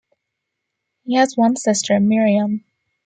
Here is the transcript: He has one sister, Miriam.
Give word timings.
He 1.03 1.13
has 1.13 1.37
one 1.37 1.55
sister, 1.55 1.99
Miriam. 1.99 2.63